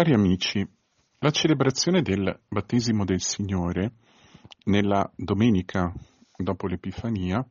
[0.00, 0.66] Cari amici,
[1.18, 3.96] la celebrazione del battesimo del Signore
[4.64, 5.92] nella domenica
[6.38, 7.46] dopo l'Epifania,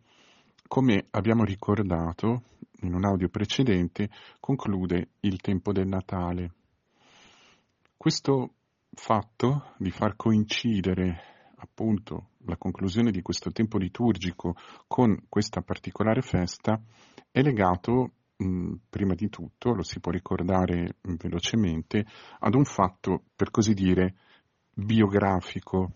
[0.67, 2.41] come abbiamo ricordato
[2.81, 4.09] in un audio precedente,
[4.39, 6.53] conclude il tempo del Natale.
[7.95, 8.53] Questo
[8.95, 14.55] fatto di far coincidere appunto la conclusione di questo tempo liturgico
[14.87, 16.81] con questa particolare festa
[17.29, 22.05] è legato Mm, prima di tutto, lo si può ricordare velocemente,
[22.39, 24.15] ad un fatto, per così dire,
[24.73, 25.91] biografico.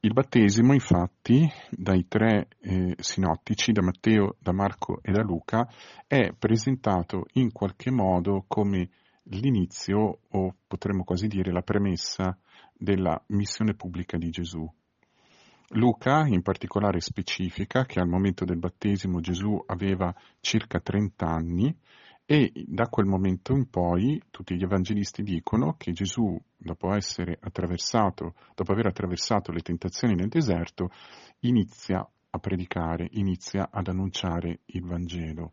[0.00, 5.68] Il battesimo, infatti, dai tre eh, sinottici, da Matteo, da Marco e da Luca,
[6.08, 8.90] è presentato in qualche modo come
[9.24, 12.36] l'inizio, o potremmo quasi dire la premessa,
[12.72, 14.68] della missione pubblica di Gesù.
[15.72, 21.76] Luca in particolare specifica che al momento del battesimo Gesù aveva circa 30 anni
[22.24, 28.86] e da quel momento in poi tutti gli evangelisti dicono che Gesù, dopo, dopo aver
[28.86, 30.90] attraversato le tentazioni nel deserto,
[31.40, 35.52] inizia a predicare, inizia ad annunciare il Vangelo.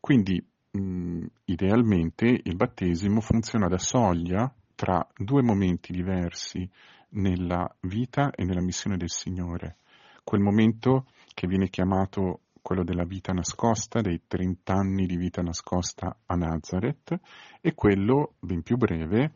[0.00, 6.68] Quindi, mh, idealmente, il battesimo funziona da soglia tra due momenti diversi
[7.10, 9.76] nella vita e nella missione del Signore.
[10.22, 16.16] Quel momento che viene chiamato quello della vita nascosta, dei 30 anni di vita nascosta
[16.24, 17.18] a Nazareth,
[17.60, 19.32] e quello ben più breve,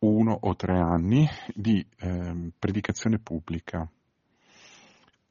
[0.00, 3.88] uno o tre anni di eh, predicazione pubblica.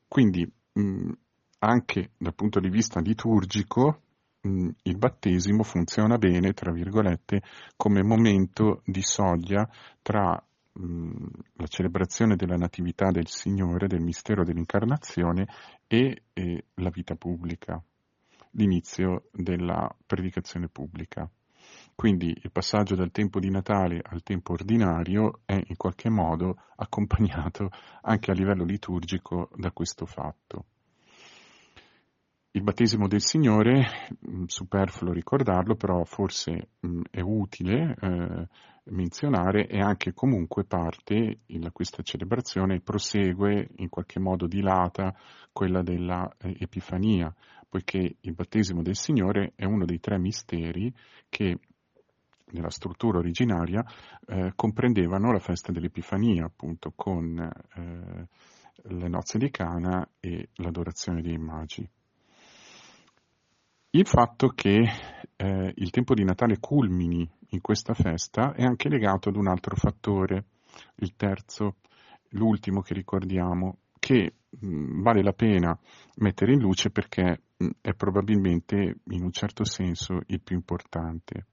[0.07, 1.11] Quindi mh,
[1.59, 4.01] anche dal punto di vista liturgico
[4.43, 7.41] il battesimo funziona bene, tra virgolette,
[7.75, 9.69] come momento di soglia
[10.01, 15.47] tra la celebrazione della Natività del Signore, del mistero dell'incarnazione
[15.85, 17.81] e, e la vita pubblica,
[18.51, 21.29] l'inizio della predicazione pubblica.
[21.93, 27.69] Quindi il passaggio dal tempo di Natale al tempo ordinario è in qualche modo accompagnato
[28.01, 30.65] anche a livello liturgico da questo fatto.
[32.53, 34.09] Il battesimo del Signore,
[34.45, 38.47] superfluo ricordarlo, però forse mh, è utile eh,
[38.91, 45.15] menzionare, è anche comunque parte, in questa celebrazione prosegue, in qualche modo dilata,
[45.53, 50.93] quella dell'Epifania, eh, poiché il battesimo del Signore è uno dei tre misteri
[51.29, 51.57] che
[52.47, 53.81] nella struttura originaria
[54.27, 58.27] eh, comprendevano la festa dell'Epifania, appunto, con eh,
[58.89, 61.89] le nozze di Cana e l'adorazione dei magi.
[63.93, 64.89] Il fatto che
[65.35, 69.75] eh, il tempo di Natale culmini in questa festa è anche legato ad un altro
[69.75, 70.45] fattore,
[70.99, 71.75] il terzo,
[72.29, 75.77] l'ultimo che ricordiamo, che mh, mm, vale la pena
[76.19, 81.47] mettere in luce perché mh, mm, è probabilmente in un certo senso il più importante.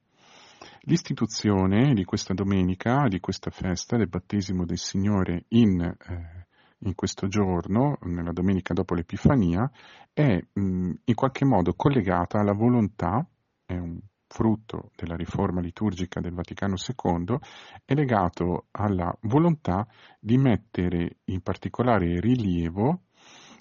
[0.83, 6.47] L'istituzione di questa domenica, di questa festa del battesimo del Signore in eh,
[6.81, 9.71] in questo giorno, nella domenica dopo l'Epifania,
[10.13, 13.27] è mh, in qualche modo collegata alla volontà,
[13.65, 17.39] è un frutto della riforma liturgica del Vaticano II,
[17.85, 19.87] è legato alla volontà
[20.21, 23.03] di mettere in particolare rilievo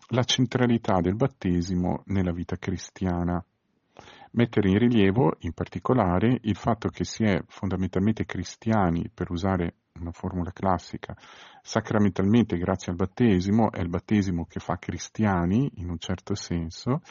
[0.10, 3.44] la centralità del battesimo nella vita cristiana.
[4.32, 10.12] Mettere in rilievo in particolare il fatto che si è fondamentalmente cristiani, per usare una
[10.12, 11.16] formula classica,
[11.62, 17.02] sacramentalmente grazie al battesimo, è il battesimo che fa cristiani in un certo senso,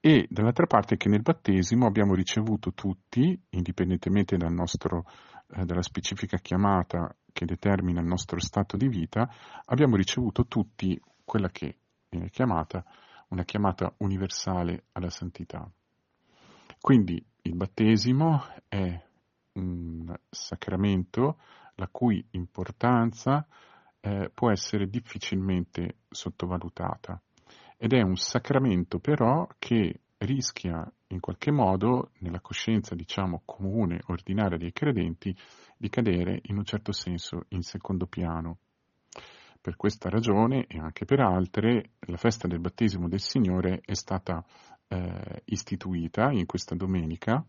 [0.00, 5.06] e dall'altra parte che nel battesimo abbiamo ricevuto tutti, indipendentemente dal nostro,
[5.54, 9.28] eh, dalla specifica chiamata che determina il nostro stato di vita,
[9.66, 11.76] abbiamo ricevuto tutti quella che
[12.08, 12.84] viene chiamata
[13.28, 15.68] una chiamata universale alla santità.
[16.80, 19.00] Quindi il battesimo è
[19.54, 21.38] un sacramento
[21.76, 23.46] la cui importanza
[24.00, 27.20] eh, può essere difficilmente sottovalutata
[27.76, 34.56] ed è un sacramento però che rischia in qualche modo, nella coscienza diciamo comune, ordinaria
[34.56, 35.36] dei credenti,
[35.76, 38.58] di cadere in un certo senso in secondo piano.
[39.60, 44.44] Per questa ragione e anche per altre, la festa del battesimo del Signore è stata
[44.88, 47.44] eh, istituita in questa domenica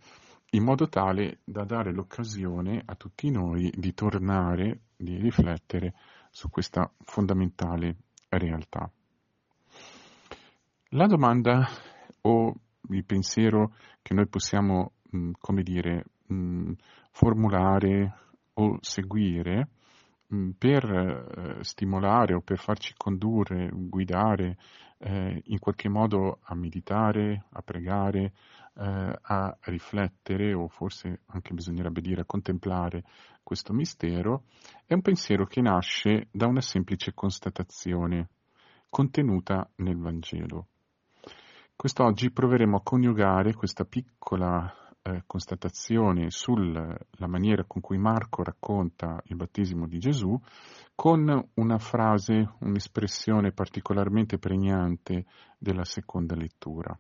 [0.54, 5.94] in modo tale da dare l'occasione a tutti noi di tornare, di riflettere
[6.30, 7.98] su questa fondamentale
[8.30, 8.90] realtà.
[10.90, 11.68] La domanda
[12.22, 12.54] o
[12.90, 16.74] il pensiero che noi possiamo, mh, come dire, mh,
[17.12, 18.18] formulare
[18.54, 19.70] o seguire
[20.28, 24.58] mh, per eh, stimolare o per farci condurre, guidare
[25.00, 28.34] eh, in qualche modo a meditare, a pregare,
[28.75, 33.04] eh, a riflettere, o forse anche bisognerebbe dire a contemplare
[33.44, 34.46] questo mistero,
[34.86, 38.30] è un pensiero che nasce da una semplice constatazione
[38.90, 40.68] contenuta nel Vangelo.
[41.75, 44.72] Quest'oggi proveremo a coniugare questa piccola
[45.02, 46.98] eh, constatazione sulla
[47.28, 50.40] maniera con cui Marco racconta il battesimo di Gesù
[50.96, 55.25] con una frase, un'espressione particolarmente pregnante
[55.58, 56.98] della seconda lettura.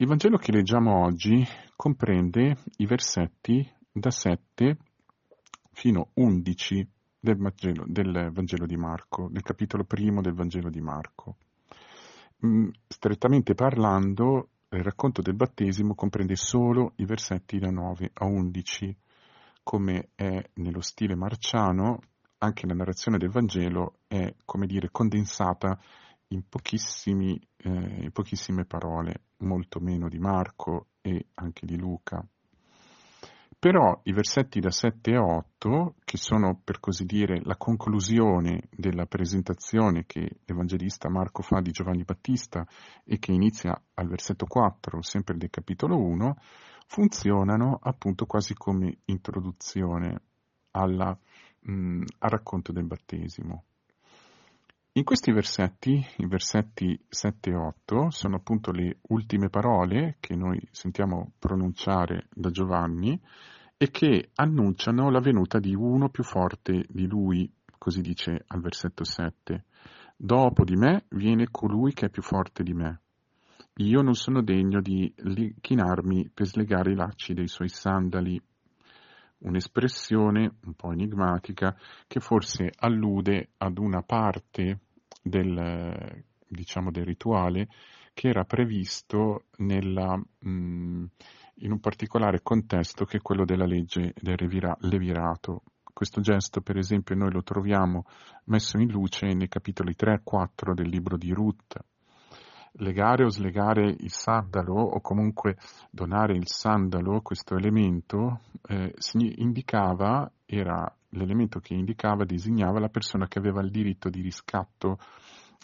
[0.00, 4.78] Il Vangelo che leggiamo oggi comprende i versetti da 7
[5.72, 6.88] fino a 11
[7.20, 11.36] del Vangelo, del Vangelo di Marco, del capitolo primo del Vangelo di Marco.
[12.46, 18.96] Mm, strettamente parlando, il racconto del battesimo comprende solo i versetti da 9 a 11,
[19.62, 21.98] come è nello stile marciano,
[22.38, 25.78] anche la narrazione del Vangelo è, come dire, condensata
[26.28, 32.24] in, eh, in pochissime parole, molto meno di Marco e anche di Luca.
[33.60, 39.04] Però i versetti da 7 a 8, che sono per così dire la conclusione della
[39.04, 42.66] presentazione che l'Evangelista Marco fa di Giovanni Battista
[43.04, 46.36] e che inizia al versetto 4, sempre del capitolo 1,
[46.86, 50.22] funzionano appunto quasi come introduzione
[50.70, 51.14] alla,
[51.60, 53.64] mh, mm, al racconto del battesimo.
[54.94, 60.60] In questi versetti, i versetti 7 e 8, sono appunto le ultime parole che noi
[60.72, 63.16] sentiamo pronunciare da Giovanni
[63.76, 67.48] e che annunciano la venuta di uno più forte di lui,
[67.78, 69.64] così dice al versetto 7.
[70.16, 73.00] Dopo di me viene colui che è più forte di me.
[73.76, 75.14] Io non sono degno di
[75.60, 78.42] chinarmi per slegare i lacci dei suoi sandali.
[79.40, 81.74] Un'espressione un po' enigmatica
[82.06, 84.80] che forse allude ad una parte
[85.22, 87.68] del, diciamo, del rituale
[88.12, 91.04] che era previsto nella, mh, mm,
[91.62, 94.36] in un particolare contesto che è quello della legge del
[94.80, 95.62] levirato.
[95.92, 98.04] Questo gesto, per esempio, noi lo troviamo
[98.44, 101.78] messo in luce nei capitoli 3 e 4 del libro di Ruth.
[102.74, 105.56] Legare o slegare il sandalo o comunque
[105.90, 108.94] donare il sandalo, questo elemento, eh,
[109.36, 114.98] indicava, era l'elemento che indicava, designava la persona che aveva il diritto di riscatto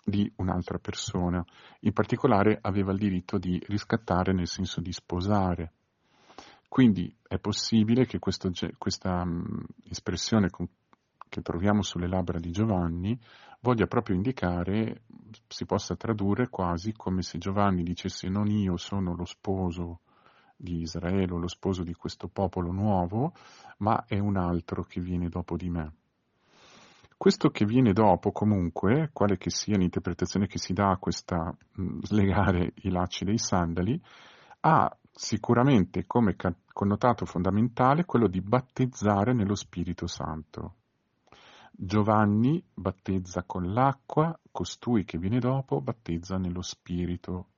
[0.05, 1.45] di un'altra persona.
[1.81, 5.73] In particolare aveva il diritto di riscattare nel senso di sposare.
[6.69, 10.69] Quindi è possibile che questo, questa um, espressione con,
[11.29, 13.19] che troviamo sulle labbra di Giovanni
[13.61, 15.03] voglia proprio indicare,
[15.49, 20.01] si possa tradurre quasi come se Giovanni dicesse non io sono lo sposo
[20.57, 23.33] di Israele o lo sposo di questo popolo nuovo,
[23.79, 25.93] ma è un altro che viene dopo di me.
[27.17, 32.01] Questo che viene dopo, comunque, quale che sia l'interpretazione che si dà a questa mh,
[32.03, 34.01] slegare i lacci dei sandali,
[34.61, 36.37] ha sicuramente come
[36.73, 40.75] connotato fondamentale quello di battezzare nello Spirito Santo.
[41.79, 47.49] Giovanni battezza con l'acqua, costui che viene dopo battezza nello Spirito.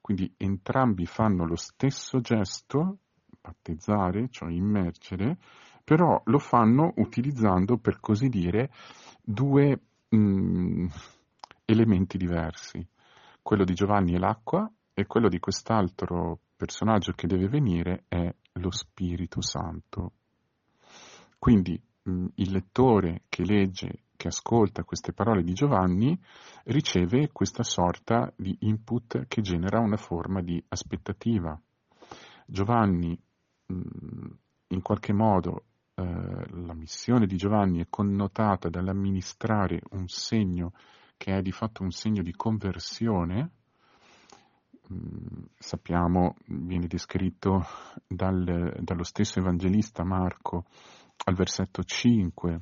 [0.00, 2.98] Quindi entrambi fanno lo stesso gesto,
[3.40, 5.38] battezzare, cioè immergere,
[5.84, 8.72] però lo fanno utilizzando, per così dire,
[9.22, 10.86] due mh, mm,
[11.64, 12.84] elementi diversi.
[13.40, 18.70] Quello di Giovanni è l'acqua e quello di quest'altro personaggio che deve venire è lo
[18.72, 20.12] Spirito Santo.
[21.38, 26.18] Quindi mm, il lettore che legge, che ascolta queste parole di Giovanni,
[26.64, 31.58] riceve questa sorta di input che genera una forma di aspettativa.
[32.46, 33.18] Giovanni
[33.72, 34.30] mm,
[34.68, 40.72] in qualche modo eh, la missione di Giovanni è connotata dall'amministrare un segno
[41.16, 43.50] che è di fatto un segno di conversione,
[44.92, 47.64] mm, sappiamo, viene descritto
[48.06, 50.64] dal, dallo stesso evangelista Marco
[51.24, 52.60] al versetto 5,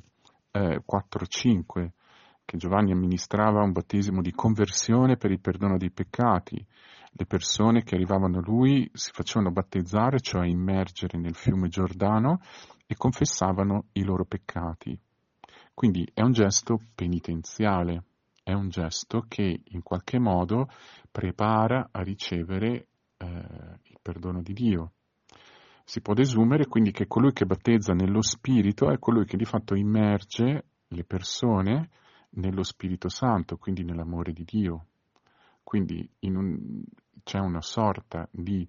[0.51, 1.91] eh, 4-5,
[2.45, 6.63] che Giovanni amministrava un battesimo di conversione per il perdono dei peccati.
[7.13, 12.39] Le persone che arrivavano a lui si facevano battezzare, cioè immergere nel fiume Giordano,
[12.85, 14.97] e confessavano i loro peccati.
[15.73, 18.03] Quindi è un gesto penitenziale,
[18.43, 20.67] è un gesto che in qualche modo
[21.09, 22.87] prepara a ricevere
[23.17, 24.91] eh, il perdono di Dio.
[25.91, 29.75] Si può desumere quindi che colui che battezza nello Spirito è colui che di fatto
[29.75, 31.89] immerge le persone
[32.29, 34.85] nello Spirito Santo, quindi nell'amore di Dio.
[35.61, 36.81] Quindi un,
[37.23, 38.65] c'è una sorta di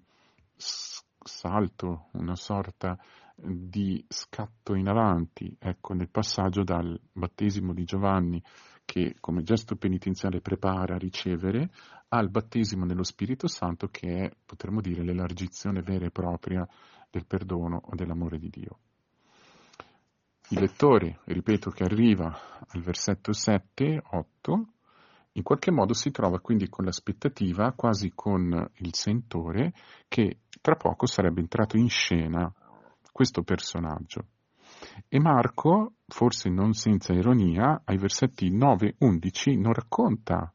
[0.53, 2.99] salto, una sorta
[3.33, 8.43] di scatto in avanti, ecco, nel passaggio dal battesimo di Giovanni
[8.83, 11.69] che come gesto penitenziale prepara a ricevere,
[12.09, 16.67] al battesimo nello Spirito Santo che è, potremmo dire, l'elargizione vera e propria
[17.13, 18.79] del perdono o dell'amore di Dio.
[20.49, 22.35] Il lettore, ripeto, che arriva
[22.67, 24.67] al versetto 7, 8,
[25.33, 29.73] in qualche modo si trova quindi con l'aspettativa, quasi con il sentore,
[30.07, 32.51] che tra poco sarebbe entrato in scena
[33.11, 34.25] questo personaggio.
[35.07, 40.51] E Marco, forse non senza ironia, ai versetti 9-11 non racconta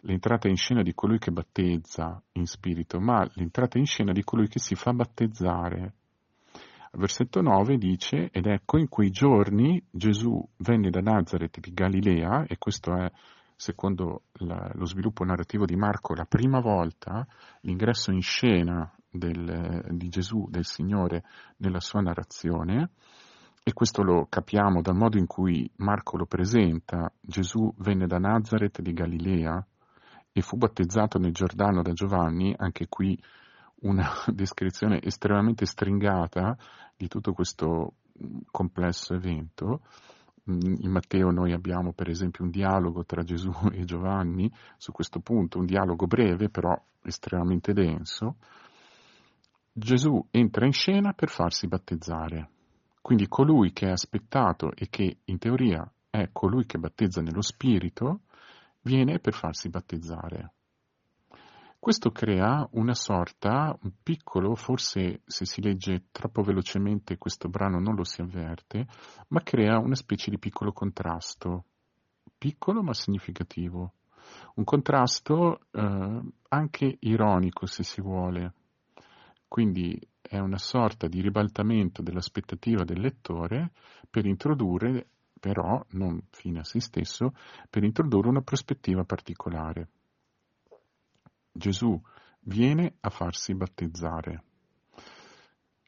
[0.00, 4.48] l'entrata in scena di colui che battezza in spirito, ma l'entrata in scena di colui
[4.48, 5.94] che si fa battezzare.
[6.94, 12.58] Versetto 9 dice, ed ecco in quei giorni Gesù venne da Nazareth di Galilea, e
[12.58, 13.10] questo è,
[13.56, 17.26] secondo la, lo sviluppo narrativo di Marco, la prima volta
[17.62, 21.24] l'ingresso in scena del, di Gesù, del Signore,
[21.56, 22.90] nella sua narrazione,
[23.62, 27.10] e questo lo capiamo dal modo in cui Marco lo presenta.
[27.18, 29.66] Gesù venne da Nazareth di Galilea
[30.30, 33.18] e fu battezzato nel Giordano da Giovanni, anche qui
[33.82, 36.56] una descrizione estremamente stringata
[36.96, 37.94] di tutto questo
[38.50, 39.82] complesso evento.
[40.44, 45.58] In Matteo noi abbiamo per esempio un dialogo tra Gesù e Giovanni su questo punto,
[45.58, 48.36] un dialogo breve però estremamente denso.
[49.72, 52.50] Gesù entra in scena per farsi battezzare.
[53.00, 58.20] Quindi colui che è aspettato e che in teoria è colui che battezza nello Spirito,
[58.82, 60.52] viene per farsi battezzare.
[61.82, 67.96] Questo crea una sorta, un piccolo, forse se si legge troppo velocemente questo brano non
[67.96, 68.86] lo si avverte,
[69.30, 71.64] ma crea una specie di piccolo contrasto,
[72.38, 73.94] piccolo ma significativo.
[74.54, 76.20] Un contrasto eh,
[76.50, 78.52] anche ironico se si vuole,
[79.48, 83.72] quindi è una sorta di ribaltamento dell'aspettativa del lettore
[84.08, 85.08] per introdurre,
[85.40, 87.34] però non fine a se stesso,
[87.68, 89.88] per introdurre una prospettiva particolare.
[91.52, 92.00] Gesù
[92.40, 94.44] viene a farsi battezzare.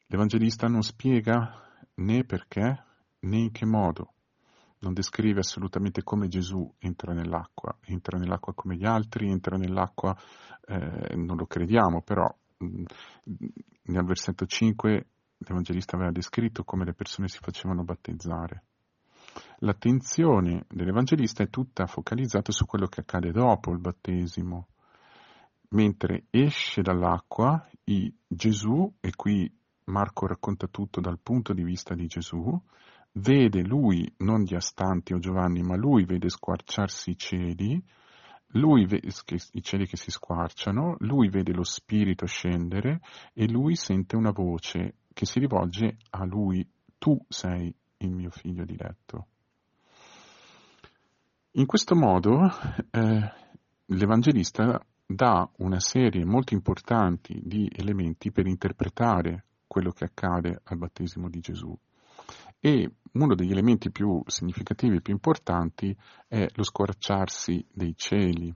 [0.07, 1.61] L'Evangelista non spiega
[1.95, 2.83] né perché
[3.19, 4.13] né in che modo,
[4.79, 10.15] non descrive assolutamente come Gesù entra nell'acqua, entra nell'acqua come gli altri, entra nell'acqua,
[10.67, 15.07] eh, non lo crediamo, però nel versetto 5
[15.37, 18.63] l'Evangelista aveva descritto come le persone si facevano battezzare.
[19.59, 24.67] L'attenzione dell'Evangelista è tutta focalizzata su quello che accade dopo il battesimo.
[25.75, 27.69] Mentre esce dall'acqua,
[28.25, 29.53] Gesù, e qui
[29.85, 32.57] Marco racconta tutto dal punto di vista di Gesù,
[33.11, 37.83] vede lui, non gli astanti o Giovanni, ma lui vede squarciarsi i cieli,
[38.53, 39.09] lui vede
[39.51, 43.01] i cieli che si squarciano, lui vede lo spirito scendere
[43.33, 46.65] e lui sente una voce che si rivolge a lui,
[46.97, 49.27] tu sei il mio figlio diletto.
[51.51, 52.49] In questo modo
[52.91, 53.33] eh,
[53.87, 61.29] l'Evangelista dà una serie molto importante di elementi per interpretare quello che accade al battesimo
[61.29, 61.77] di Gesù.
[62.59, 65.95] E uno degli elementi più significativi e più importanti
[66.27, 68.53] è lo squarciarsi dei cieli.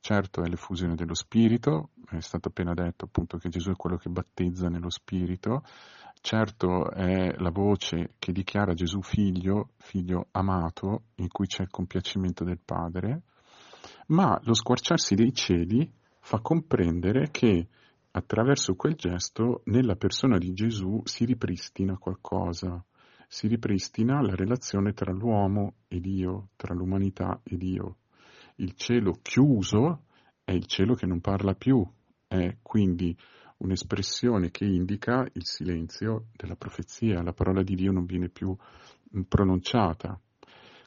[0.00, 4.08] Certo è l'effusione dello Spirito, è stato appena detto appunto che Gesù è quello che
[4.08, 5.62] battezza nello Spirito,
[6.20, 12.44] certo è la voce che dichiara Gesù figlio, figlio amato, in cui c'è il compiacimento
[12.44, 13.22] del Padre,
[14.08, 15.90] ma lo squarciarsi dei cieli
[16.20, 17.68] fa comprendere che
[18.10, 22.84] attraverso quel gesto nella persona di Gesù si ripristina qualcosa
[23.28, 27.96] si ripristina la relazione tra l'uomo e Dio, tra l'umanità e Dio.
[28.56, 30.04] Il cielo chiuso
[30.44, 31.84] è il cielo che non parla più,
[32.26, 33.16] è quindi
[33.58, 38.56] un'espressione che indica il silenzio della profezia, la parola di Dio non viene più
[39.28, 40.18] pronunciata.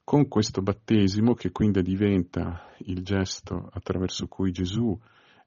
[0.09, 4.99] Con questo battesimo, che quindi diventa il gesto attraverso cui Gesù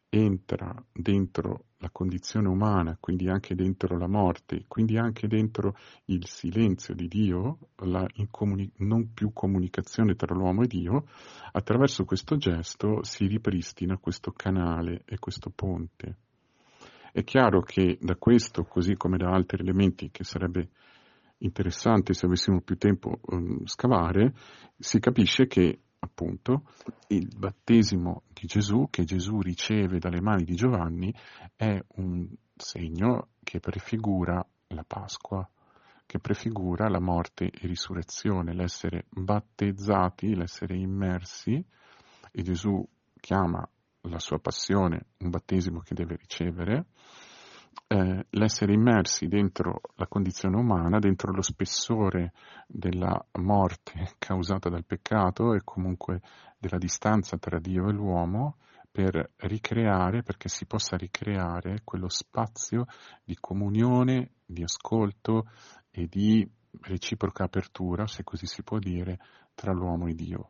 [0.09, 6.95] entra dentro la condizione umana, quindi anche dentro la morte, quindi anche dentro il silenzio
[6.95, 11.07] di Dio, la incomuni- non più comunicazione tra l'uomo e Dio,
[11.51, 16.19] attraverso questo gesto si ripristina questo canale e questo ponte.
[17.11, 20.69] È chiaro che da questo, così come da altri elementi che sarebbe
[21.45, 24.35] interessante se avessimo più tempo um, scavare,
[24.79, 26.65] si capisce che appunto,
[27.09, 31.15] il battesimo di Gesù che Gesù riceve dalle mani di Giovanni
[31.55, 35.49] è un segno che prefigura la Pasqua,
[36.05, 41.65] che prefigura la morte e risurrezione, l'essere battezzati, l'essere immersi.
[42.35, 42.85] E Gesù
[43.21, 43.67] chiama
[44.03, 46.87] la sua passione un battesimo che deve ricevere
[47.89, 52.33] eh, l'essere immersi dentro la condizione umana, dentro lo spessore
[52.67, 56.21] della morte causata dal peccato e comunque
[56.59, 58.57] della distanza tra Dio e l'uomo,
[58.91, 62.85] per ricreare, perché si possa ricreare quello spazio
[63.25, 65.47] di comunione, di ascolto
[65.91, 66.47] e di
[66.83, 69.19] reciproca apertura, se così si può dire,
[69.55, 70.47] tra l'uomo e Dio.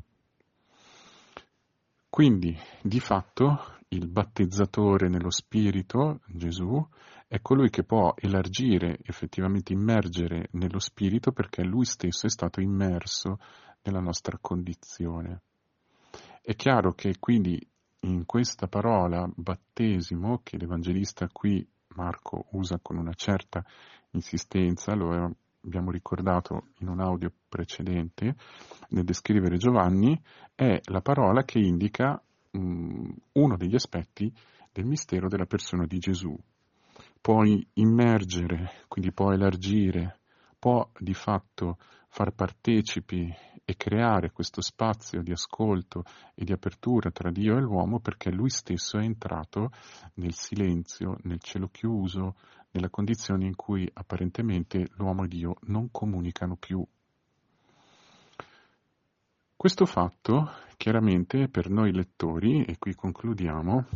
[2.13, 6.87] Quindi, di fatto, il battezzatore nello Spirito, Gesù,
[7.27, 13.39] è colui che può elargire, effettivamente immergere nello Spirito perché lui stesso è stato immerso
[13.85, 15.41] nella nostra condizione.
[16.43, 17.59] È chiaro che quindi
[18.01, 23.65] in questa parola battesimo, che l'Evangelista qui Marco usa con una certa
[24.11, 28.35] insistenza, lo abbiamo ricordato in un audio precedente,
[28.89, 30.21] nel descrivere Giovanni,
[30.55, 32.21] è la parola che indica
[32.53, 34.33] um, uno degli aspetti
[34.73, 36.37] del mistero della persona di Gesù.
[37.21, 40.21] Puoi immergere, quindi può elargire,
[40.59, 41.79] può di fatto
[42.09, 43.33] far partecipi
[43.65, 46.03] e creare questo spazio di ascolto
[46.35, 49.71] e di apertura tra Dio e l'uomo perché lui stesso è entrato
[50.15, 52.35] nel silenzio, nel cielo chiuso,
[52.73, 56.85] nella condizione in cui apparentemente l'uomo e Dio non comunicano più.
[59.57, 63.87] Questo fatto chiaramente per noi lettori, e qui concludiamo,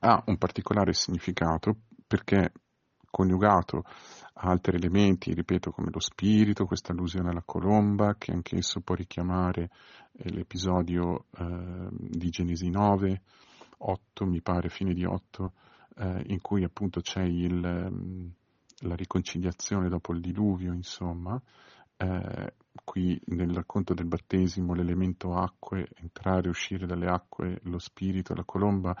[0.00, 1.76] ha un particolare significato
[2.06, 2.52] perché
[3.10, 3.84] coniugato
[4.34, 9.70] a altri elementi, ripeto, come lo spirito, questa allusione alla colomba, che anch'esso può richiamare
[10.12, 13.22] eh, l'episodio eh, di Genesi 9,
[13.78, 15.52] 8, mi pare, fine di 8,
[15.96, 18.30] eh, in cui appunto c'è il, ehm,
[18.80, 21.40] la riconciliazione dopo il diluvio, insomma,
[21.96, 22.52] eh,
[22.84, 28.44] qui nel racconto del battesimo l'elemento acque, entrare e uscire dalle acque, lo spirito, la
[28.44, 28.94] colomba,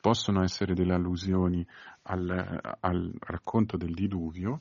[0.00, 1.66] possono essere delle allusioni
[2.02, 4.60] al, al racconto del diluvio.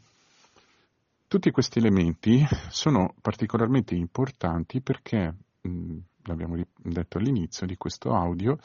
[1.27, 8.57] Tutti questi elementi sono particolarmente importanti perché, mh, l'abbiamo detto all'inizio di questo audio,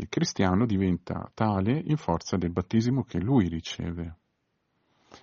[0.00, 4.16] il cristiano diventa tale in forza del battesimo che lui riceve.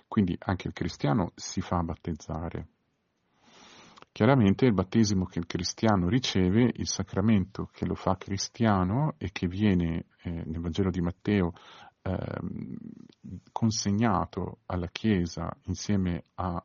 [0.06, 2.68] Quindi anche il cristiano si fa battezzare.
[4.12, 9.48] Chiaramente il battesimo che il cristiano riceve, il sacramento che lo fa cristiano e che
[9.48, 11.52] viene eh, nel Vangelo di Matteo
[12.02, 12.40] eh,
[13.50, 16.62] consegnato alla Chiesa insieme ad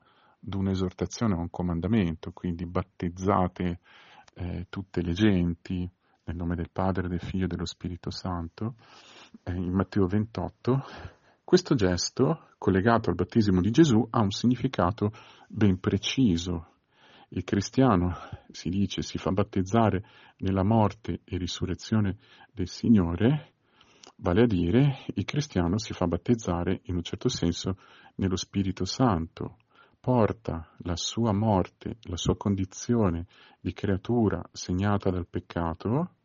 [0.54, 3.80] un'esortazione o un comandamento, quindi battezzate
[4.36, 5.90] eh, tutte le genti,
[6.26, 8.76] nel nome del Padre, del Figlio e dello Spirito Santo,
[9.46, 10.84] in Matteo 28,
[11.44, 15.12] questo gesto, collegato al battesimo di Gesù, ha un significato
[15.48, 16.68] ben preciso.
[17.30, 18.16] Il cristiano,
[18.52, 20.06] si dice, si fa battezzare
[20.38, 22.18] nella morte e risurrezione
[22.52, 23.54] del Signore,
[24.18, 27.78] vale a dire, il cristiano si fa battezzare in un certo senso
[28.16, 29.58] nello Spirito Santo,
[30.04, 33.26] porta la sua morte, la sua condizione
[33.62, 36.16] di creatura segnata dal peccato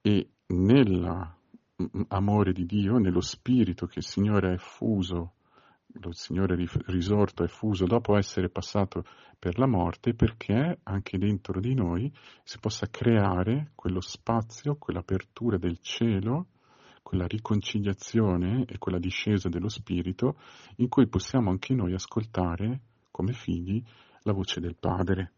[0.00, 5.34] e nell'amore di Dio, nello spirito che il Signore ha effuso,
[5.86, 6.56] il Signore
[6.86, 9.04] risorto è fuso dopo essere passato
[9.38, 15.78] per la morte, perché anche dentro di noi si possa creare quello spazio, quell'apertura del
[15.78, 16.46] cielo,
[17.04, 20.36] quella riconciliazione e quella discesa dello Spirito
[20.78, 22.80] in cui possiamo anche noi ascoltare
[23.18, 23.82] come figli
[24.22, 25.32] la voce del Padre,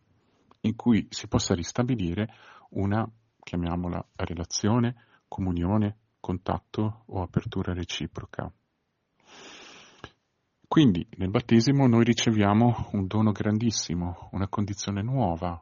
[0.62, 2.28] in cui si possa ristabilire
[2.72, 3.10] una,
[3.42, 8.52] chiamiamola, relazione, comunione, contatto o apertura reciproca.
[10.68, 15.58] Quindi nel battesimo noi riceviamo un dono grandissimo, una condizione nuova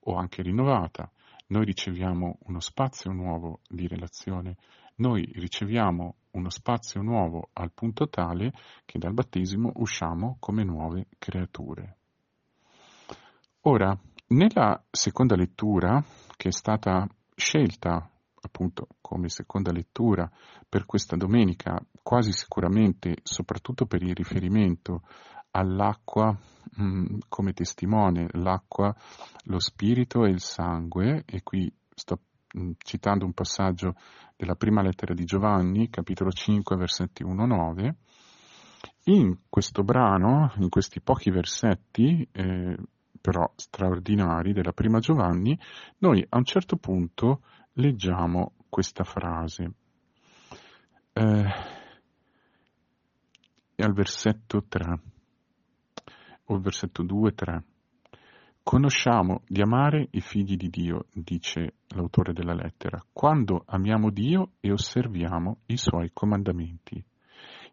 [0.00, 1.12] o anche rinnovata.
[1.48, 4.56] Noi riceviamo uno spazio nuovo di relazione,
[4.96, 8.52] noi riceviamo uno spazio nuovo al punto tale
[8.84, 11.96] che dal battesimo usciamo come nuove creature.
[13.62, 13.96] Ora,
[14.28, 16.02] nella seconda lettura,
[16.36, 20.30] che è stata scelta appunto come seconda lettura
[20.68, 25.02] per questa domenica, quasi sicuramente, soprattutto per il riferimento
[25.50, 26.30] all'acqua
[26.76, 28.94] mh, mm, come testimone, l'acqua,
[29.44, 32.20] lo spirito e il sangue, e qui sto
[32.56, 33.94] Mm, citando un passaggio
[34.38, 37.92] della prima lettera di Giovanni, capitolo 5, versetti 1-9,
[39.06, 42.76] in questo brano, in questi pochi versetti, eh,
[43.20, 45.58] però straordinari, della prima Giovanni,
[45.98, 49.72] noi a un certo punto leggiamo questa frase.
[51.14, 51.52] Eh,
[53.74, 55.00] al versetto 3,
[56.44, 57.62] o versetto 2-3.
[58.68, 64.70] Conosciamo di amare i figli di Dio, dice l'autore della lettera, quando amiamo Dio e
[64.70, 67.02] osserviamo i suoi comandamenti.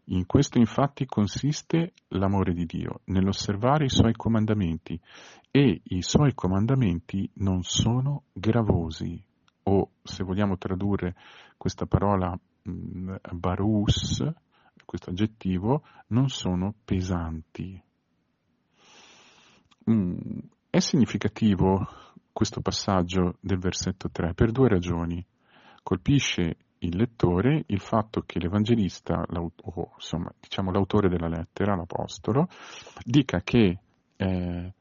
[0.04, 4.98] In questo infatti consiste l'amore di Dio, nell'osservare i suoi comandamenti,
[5.50, 9.22] e i suoi comandamenti non sono gravosi,
[9.64, 11.14] o se vogliamo tradurre
[11.58, 12.34] questa parola
[12.70, 14.26] mm, barus,
[14.86, 17.82] questo aggettivo, non sono pesanti.
[19.90, 20.38] Mm,
[20.76, 21.88] è significativo
[22.34, 25.24] questo passaggio del versetto 3 per due ragioni.
[25.82, 32.48] Colpisce il lettore il fatto che l'Evangelista, o insomma, diciamo l'autore della lettera, l'Apostolo,
[33.02, 33.78] dica che
[34.16, 34.74] eh,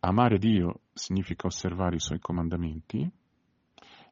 [0.00, 3.10] amare Dio significa osservare i suoi comandamenti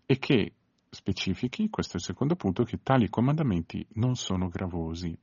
[0.07, 0.53] e che
[0.89, 5.15] specifichi, questo è il secondo punto, che tali comandamenti non sono gravosi.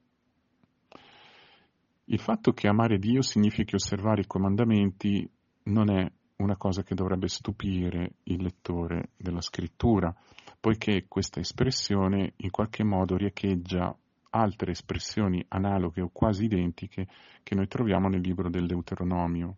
[2.06, 5.28] Il fatto che amare Dio significhi osservare i comandamenti
[5.72, 10.14] non è una cosa che dovrebbe stupire il lettore della scrittura,
[10.60, 13.96] poiché questa espressione in qualche modo riecheggia
[14.32, 17.08] altre espressioni analoghe o quasi identiche
[17.44, 19.58] che noi troviamo nel libro del Deuteronomio.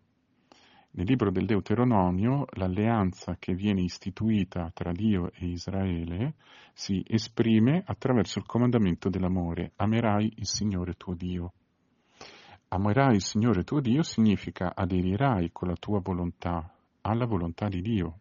[0.95, 6.36] Nel libro del Deuteronomio l'alleanza che viene istituita tra Dio e Israele
[6.73, 9.71] si esprime attraverso il comandamento dell'amore.
[9.78, 11.54] Amerai il Signore tuo Dio.
[12.73, 18.17] Amerai il Signore tuo Dio significa aderirai con la tua volontà alla volontà di Dio.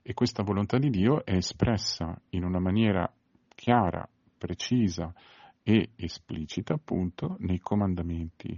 [0.00, 3.12] E questa volontà di Dio è espressa in una maniera
[3.48, 4.08] chiara,
[4.38, 5.12] precisa
[5.64, 8.56] e esplicita appunto nei comandamenti.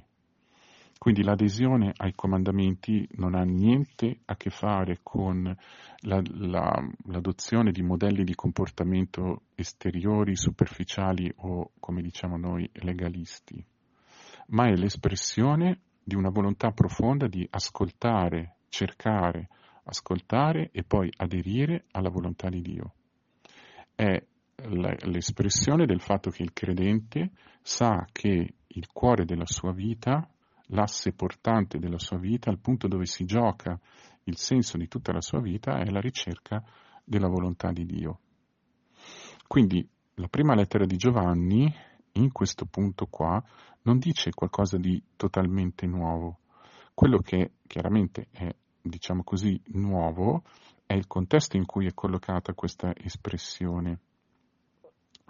[0.98, 5.44] Quindi l'adesione ai comandamenti non ha niente a che fare con
[6.00, 13.64] la, la, l'adozione di modelli di comportamento esteriori, superficiali o, come diciamo noi, legalisti
[14.48, 19.48] ma è l'espressione di una volontà profonda di ascoltare, cercare,
[19.84, 22.94] ascoltare e poi aderire alla volontà di Dio.
[23.94, 24.24] È
[25.04, 27.30] l'espressione del fatto che il credente
[27.60, 30.28] sa che il cuore della sua vita,
[30.68, 33.78] l'asse portante della sua vita, il punto dove si gioca
[34.24, 36.62] il senso di tutta la sua vita è la ricerca
[37.04, 38.20] della volontà di Dio.
[39.46, 41.72] Quindi la prima lettera di Giovanni
[42.18, 43.42] in questo punto qua
[43.82, 46.40] non dice qualcosa di totalmente nuovo.
[46.92, 50.42] Quello che chiaramente è, diciamo così, nuovo
[50.86, 53.98] è il contesto in cui è collocata questa espressione.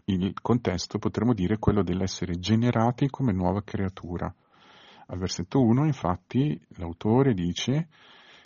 [0.04, 4.32] Il contesto potremmo dire quello dell'essere generati come nuova creatura.
[5.08, 7.88] Al versetto 1 infatti l'autore dice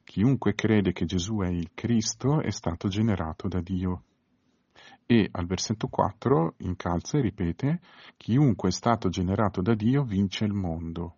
[0.04, 4.04] chiunque crede che Gesù è il Cristo è stato generato da Dio.
[5.12, 7.80] E al versetto 4 incalza e ripete,
[8.16, 11.16] chiunque è stato generato da Dio vince il mondo.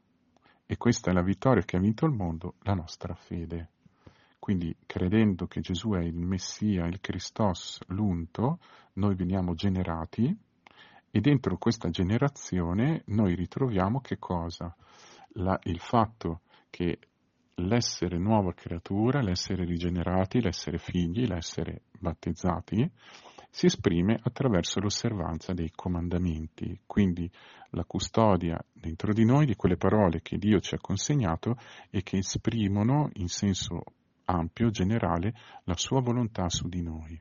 [0.65, 3.69] E questa è la vittoria che ha vinto il mondo, la nostra fede.
[4.39, 8.61] Quindi credendo che Gesù è il Messia, il Christos, l'unto,
[8.95, 10.35] noi veniamo generati
[11.11, 14.75] e dentro questa generazione noi ritroviamo che cosa?
[15.33, 16.99] La, il fatto che
[17.57, 22.91] l'essere nuova creatura, l'essere rigenerati, l'essere figli, l'essere battezzati,
[23.55, 27.31] si esprime attraverso l'osservanza dei comandamenti, quindi
[27.73, 31.59] la custodia dentro di noi di quelle parole che Dio ci ha consegnato
[31.91, 33.83] e che esprimono in senso
[34.25, 35.35] ampio, generale,
[35.65, 37.21] la sua volontà su di noi.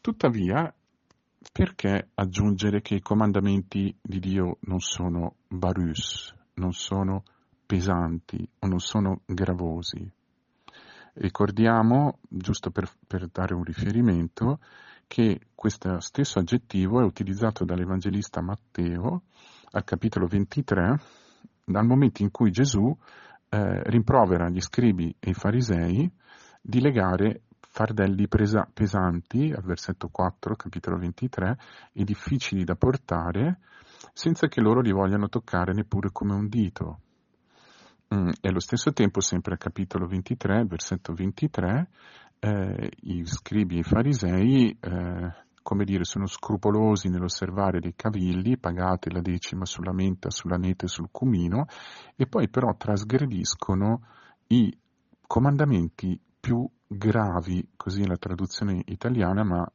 [0.00, 0.74] Tuttavia,
[1.52, 7.22] perché aggiungere che i comandamenti di Dio non sono barus, non sono
[7.64, 10.10] pesanti o non sono gravosi?
[11.12, 14.58] Ricordiamo, giusto per, per dare un riferimento,
[15.06, 19.22] che questo stesso aggettivo è utilizzato dall'Evangelista Matteo
[19.70, 21.00] al capitolo 23,
[21.64, 22.96] dal momento in cui Gesù
[23.48, 26.10] eh, rimprovera gli scribi e i farisei
[26.60, 27.42] di legare
[27.74, 31.58] fardelli presa- pesanti, al versetto 4, capitolo 23,
[31.92, 33.58] e difficili da portare,
[34.12, 37.00] senza che loro li vogliano toccare neppure come un dito.
[38.14, 41.88] Mm, e allo stesso tempo, sempre al capitolo 23, versetto 23,
[42.44, 49.10] eh, i scribi e i farisei, eh, come dire, sono scrupolosi nell'osservare dei cavilli, pagate
[49.10, 51.64] la decima sulla menta, sulla nete e sul cumino,
[52.14, 54.06] e poi però trasgrediscono
[54.48, 54.76] i
[55.26, 59.66] comandamenti più gravi, così è la traduzione italiana, ma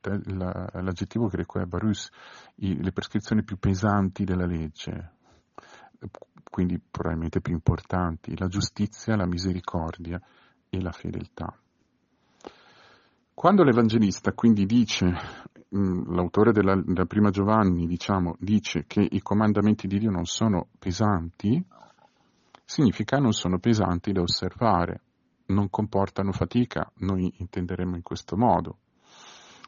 [0.00, 2.10] l'aggettivo greco è barus,
[2.56, 5.12] le prescrizioni più pesanti della legge,
[6.50, 10.20] quindi probabilmente più importanti, la giustizia, la misericordia
[10.68, 11.56] e la fedeltà.
[13.40, 15.06] Quando l'Evangelista quindi dice,
[15.74, 20.66] mm, l'autore della, della, prima Giovanni, diciamo, dice che i comandamenti di Dio non sono
[20.78, 21.64] pesanti,
[22.66, 25.00] significa non sono pesanti da osservare,
[25.46, 28.76] non comportano fatica, noi intenderemo in questo modo.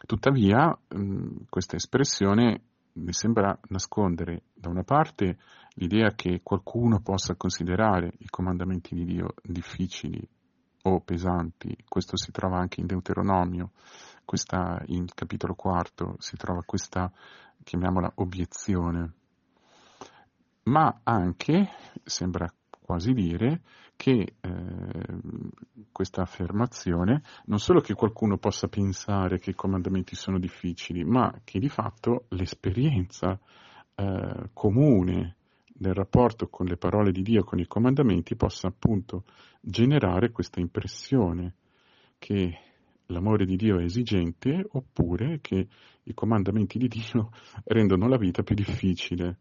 [0.05, 2.61] Tuttavia, mm, questa espressione
[2.93, 5.39] mi sembra nascondere da una parte
[5.77, 10.29] l'idea che qualcuno possa considerare i comandamenti di Dio difficili
[10.83, 13.71] o pesanti, questo si trova anche in Deuteronomio,
[14.25, 17.11] questa, in capitolo quarto si trova questa,
[17.63, 19.13] chiamiamola, obiezione,
[20.65, 21.69] ma anche,
[22.05, 23.63] sembra quasi dire,
[23.97, 25.09] che eh,
[25.93, 31.61] questa affermazione non solo che qualcuno possa pensare che i comandamenti sono difficili, ma che
[31.61, 33.39] di fatto l'esperienza
[33.95, 35.37] eh, comune
[35.83, 39.25] del rapporto con le parole di Dio, con i comandamenti, possa appunto
[39.61, 41.57] generare questa impressione
[42.19, 42.59] che
[43.07, 45.69] l'amore di Dio è esigente oppure che
[46.05, 47.31] i comandamenti di Dio
[47.65, 49.41] rendono la vita più difficile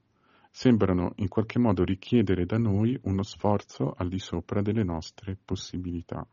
[0.52, 6.28] sembrano in qualche modo richiedere da noi uno sforzo al di sopra delle nostre possibilità.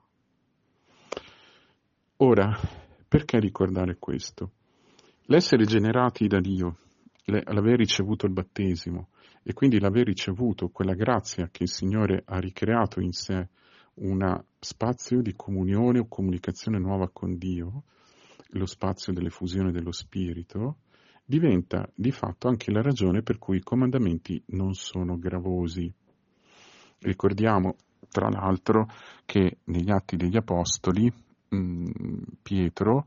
[2.17, 2.59] Ora,
[3.07, 4.51] perché ricordare questo?
[5.27, 6.79] L'essere generati da Dio,
[7.27, 9.11] l'aver ricevuto il battesimo
[9.49, 13.49] e quindi l'aver ricevuto quella grazia che il Signore ha ricreato in sé,
[13.95, 17.85] uno spazio di comunione o comunicazione nuova con Dio,
[18.49, 20.81] lo spazio dell'effusione dello Spirito,
[21.25, 25.91] diventa di fatto anche la ragione per cui i comandamenti non sono gravosi.
[26.99, 27.77] Ricordiamo,
[28.11, 28.87] tra l'altro,
[29.25, 31.11] che negli Atti degli Apostoli
[31.49, 33.07] mh, mm, Pietro,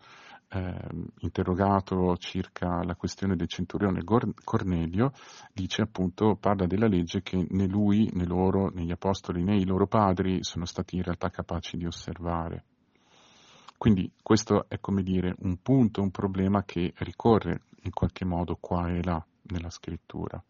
[0.53, 0.75] eh,
[1.19, 5.13] interrogato circa la questione del centurione Cornelio,
[5.53, 9.65] dice appunto, parla della legge che né lui né loro, né gli apostoli né i
[9.65, 12.65] loro padri sono stati in realtà capaci di osservare.
[13.77, 18.89] Quindi questo è come dire un punto, un problema che ricorre in qualche modo qua
[18.89, 20.43] e là nella scrittura.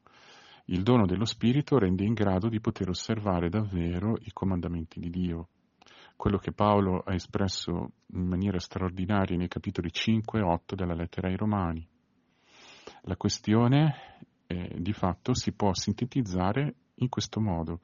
[0.65, 5.47] Il dono dello Spirito rende in grado di poter osservare davvero i comandamenti di Dio.
[6.21, 11.29] Quello che Paolo ha espresso in maniera straordinaria nei capitoli 5 e 8 della lettera
[11.29, 11.83] ai Romani.
[13.05, 17.79] La questione eh, di fatto si può sintetizzare in questo modo.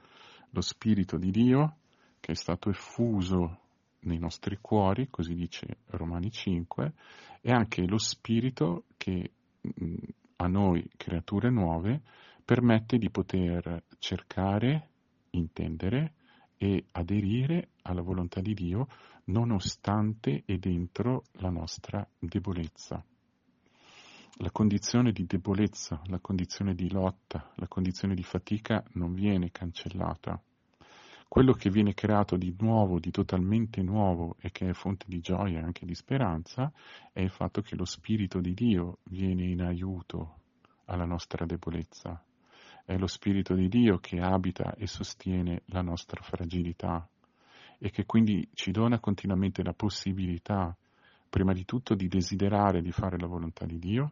[0.52, 1.78] Lo Spirito di Dio,
[2.20, 3.60] che è stato effuso
[4.02, 6.94] nei nostri cuori, così dice Romani 5,
[7.42, 9.32] e anche lo Spirito che
[10.36, 12.04] a noi creature nuove
[12.46, 14.90] permette di poter cercare,
[15.32, 16.14] intendere
[16.58, 18.88] e aderire alla volontà di Dio
[19.26, 23.04] nonostante e dentro la nostra debolezza.
[24.40, 30.40] La condizione di debolezza, la condizione di lotta, la condizione di fatica non viene cancellata,
[31.28, 35.60] quello che viene creato di nuovo, di totalmente nuovo e che è fonte di gioia
[35.60, 36.72] e anche di speranza,
[37.12, 40.40] è il fatto che lo Spirito di Dio viene in aiuto
[40.86, 42.24] alla nostra debolezza.
[42.86, 47.06] È lo Spirito di Dio che abita e sostiene la nostra fragilità
[47.78, 50.76] e che quindi ci dona continuamente la possibilità,
[51.30, 54.12] prima di tutto, di desiderare di fare la volontà di Dio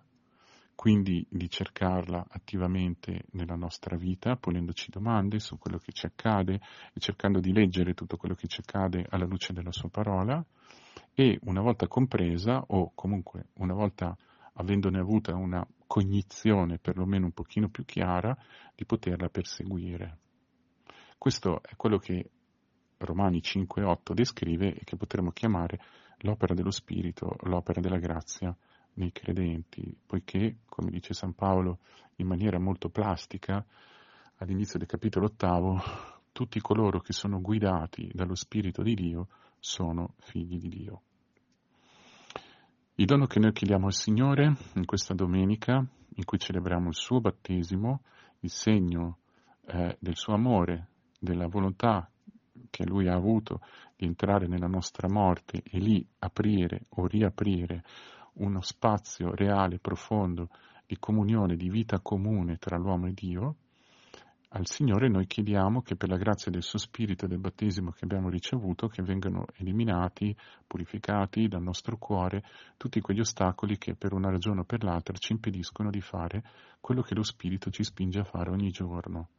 [0.76, 6.60] quindi di cercarla attivamente nella nostra vita, ponendoci domande su quello che ci accade
[6.94, 10.46] e cercando di leggere tutto quello che ci accade alla luce della sua parola
[11.14, 14.16] e una volta compresa o comunque una volta
[14.58, 18.38] avendone avuta una cognizione perlomeno un pochino più chiara
[18.76, 20.18] di poterla perseguire.
[21.18, 22.30] Questo è quello che
[22.98, 25.80] Romani 5.8 descrive e che potremmo chiamare
[26.20, 28.56] l'opera dello Spirito, l'opera della grazia
[28.94, 31.80] nei credenti, poiché, come dice San Paolo
[32.18, 33.64] in maniera molto plastica,
[34.38, 35.82] all'inizio del capitolo ottavo,
[36.32, 39.28] tutti coloro che sono guidati dallo Spirito di Dio
[39.60, 41.02] sono figli di Dio.
[42.96, 47.20] Il dono che noi chiediamo al Signore in questa domenica, in cui celebriamo il suo
[47.20, 48.02] battesimo,
[48.40, 49.18] il segno
[49.66, 50.88] eh, del suo amore,
[51.20, 52.10] della volontà
[52.76, 53.62] che Lui ha avuto
[53.96, 57.86] di entrare nella nostra morte e lì aprire o riaprire
[58.34, 60.50] uno spazio reale, profondo,
[60.86, 63.56] di comunione, di vita comune tra l'uomo e Dio,
[64.50, 68.04] al Signore noi chiediamo che per la grazia del suo Spirito e del battesimo che
[68.04, 70.36] abbiamo ricevuto, che vengano eliminati,
[70.68, 72.44] purificati dal nostro cuore
[72.76, 76.44] tutti quegli ostacoli che per una ragione o per l'altra ci impediscono di fare
[76.82, 79.30] quello che lo Spirito ci spinge a fare ogni giorno.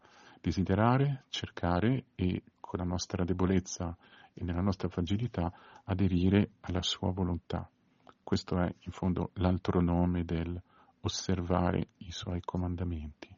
[0.40, 3.96] Desiderare, cercare e con la nostra debolezza
[4.32, 5.52] e nella nostra fragilità
[5.84, 7.68] aderire alla sua volontà.
[8.22, 10.60] Questo è in fondo l'altro nome del
[11.00, 13.35] osservare i suoi comandamenti.